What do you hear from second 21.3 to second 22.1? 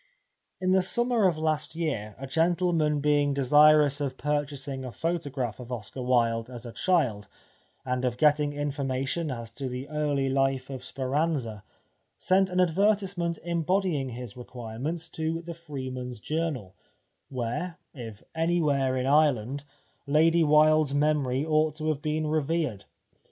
ought to have